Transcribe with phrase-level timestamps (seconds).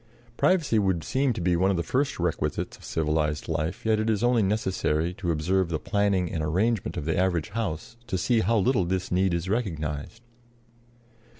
[0.35, 4.09] Privacy would seem to be one of the first requisites of civilized life, yet it
[4.09, 8.39] is only necessary to observe the planning and arrangement of the average house to see
[8.39, 10.23] how little this need is recognized.